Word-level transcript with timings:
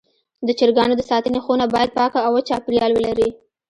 د 0.47 0.49
چرګانو 0.59 0.93
د 0.97 1.01
ساتنې 1.11 1.39
خونه 1.45 1.65
باید 1.73 1.93
پاکه 1.97 2.19
او 2.25 2.31
وچ 2.35 2.45
چاپېریال 2.49 2.91
ولري. 2.95 3.29